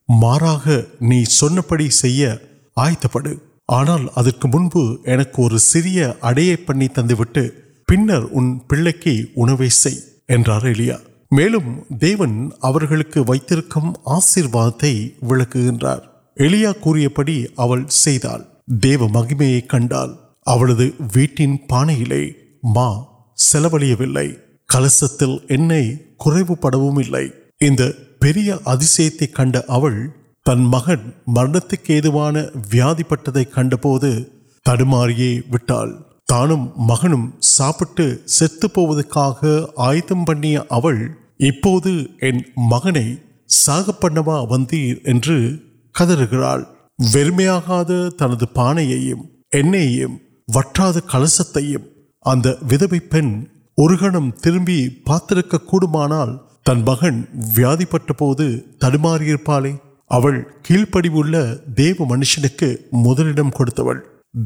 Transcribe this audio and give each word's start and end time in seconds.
مار 0.10 0.42
پڑ 1.68 1.82
آئت 2.78 3.06
پڑ 3.12 3.28
آنا 3.68 3.96
ادویا 4.16 4.56
پڑھ 6.66 6.78
ان 8.32 8.58
پی 9.58 9.96
ٹرار 10.28 10.66
دیوک 11.36 11.64
وسی 14.08 14.42
وار 14.52 14.70
پڑھا 17.16 18.38
دیو 18.84 19.08
مہیم 19.08 19.42
کٹا 19.68 20.04
ویٹنگ 21.16 21.58
پانے 21.70 21.96
کلس 24.70 25.04
کو 25.18 25.38
پھر 28.22 28.38
ات 28.58 30.48
مہن 30.48 31.10
مرد 31.28 31.60
تک 31.68 31.92
وادھی 32.06 33.04
پٹ 33.04 33.30
کن 33.54 33.70
پوار 33.82 34.08
تان 36.28 37.30
ساپت 37.42 38.02
آیت 39.78 40.12
پڑ 40.28 40.96
مغ 41.40 42.88
ساپا 43.50 44.40
وندر 44.50 45.34
كو 45.96 46.06
یمیا 47.16 47.60
تن 48.18 49.74
یا 49.74 50.08
وٹاد 50.56 50.98
كلس 51.12 51.40
اتنا 51.42 52.52
ودب 52.72 52.96
پینگ 53.12 53.44
تربی 54.44 54.88
پات 55.06 55.34
مہن 55.88 57.22
وی 57.58 59.36
پوار 59.46 60.40
كیل 60.64 60.86
پڑی 60.86 61.10
دیو 61.78 62.06
منشم 62.06 62.46
كو 63.50 63.66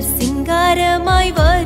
سنگار 0.00 0.98
میوار 0.98 1.64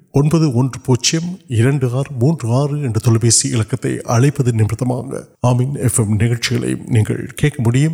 نمت 0.15 0.41
آن 5.43 5.57
نئی 6.09 6.33
کھیل 7.37 7.55
مجھے 7.59 7.93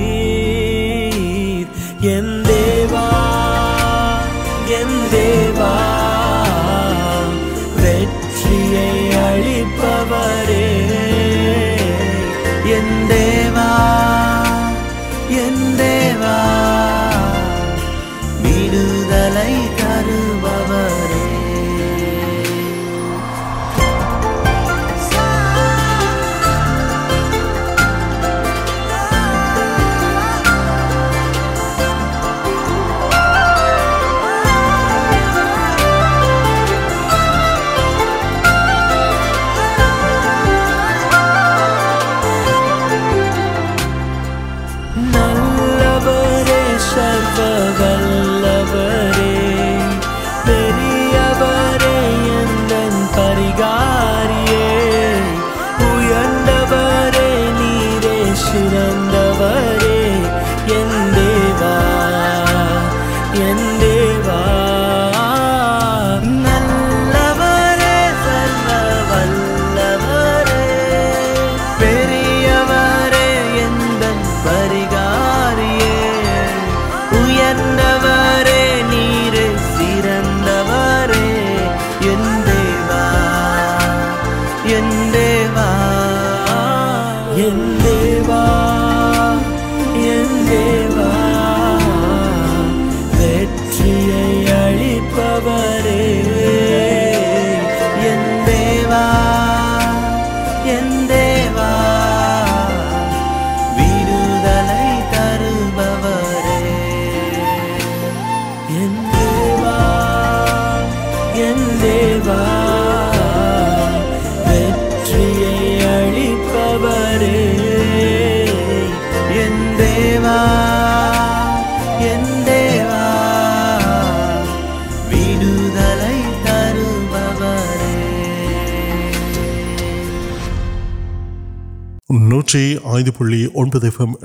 نو 132.10 132.42
دیکھیں 132.42 132.78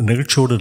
نوکرات 0.08 0.58